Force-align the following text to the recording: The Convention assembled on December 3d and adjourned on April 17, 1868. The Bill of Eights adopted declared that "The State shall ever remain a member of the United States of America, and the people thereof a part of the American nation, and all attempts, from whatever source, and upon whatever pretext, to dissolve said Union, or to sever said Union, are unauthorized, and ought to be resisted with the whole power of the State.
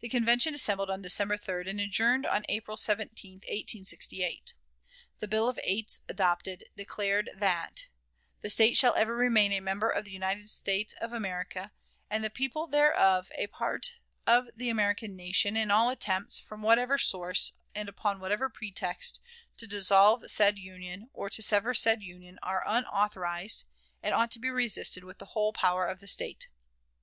The 0.00 0.08
Convention 0.08 0.54
assembled 0.54 0.88
on 0.90 1.02
December 1.02 1.36
3d 1.36 1.68
and 1.68 1.78
adjourned 1.78 2.24
on 2.24 2.46
April 2.48 2.78
17, 2.78 3.34
1868. 3.40 4.54
The 5.20 5.28
Bill 5.28 5.46
of 5.46 5.60
Eights 5.62 6.00
adopted 6.08 6.64
declared 6.74 7.28
that 7.36 7.86
"The 8.40 8.48
State 8.48 8.78
shall 8.78 8.94
ever 8.94 9.14
remain 9.14 9.52
a 9.52 9.60
member 9.60 9.90
of 9.90 10.06
the 10.06 10.10
United 10.10 10.48
States 10.48 10.94
of 11.02 11.12
America, 11.12 11.70
and 12.08 12.24
the 12.24 12.30
people 12.30 12.66
thereof 12.66 13.30
a 13.36 13.46
part 13.46 13.96
of 14.26 14.48
the 14.56 14.70
American 14.70 15.16
nation, 15.16 15.54
and 15.54 15.70
all 15.70 15.90
attempts, 15.90 16.38
from 16.38 16.62
whatever 16.62 16.96
source, 16.96 17.52
and 17.74 17.90
upon 17.90 18.20
whatever 18.20 18.48
pretext, 18.48 19.20
to 19.58 19.66
dissolve 19.66 20.30
said 20.30 20.58
Union, 20.58 21.10
or 21.12 21.28
to 21.28 21.42
sever 21.42 21.74
said 21.74 22.02
Union, 22.02 22.38
are 22.42 22.64
unauthorized, 22.66 23.66
and 24.02 24.14
ought 24.14 24.30
to 24.30 24.38
be 24.38 24.48
resisted 24.48 25.04
with 25.04 25.18
the 25.18 25.26
whole 25.36 25.52
power 25.52 25.86
of 25.86 26.00
the 26.00 26.08
State. 26.08 26.48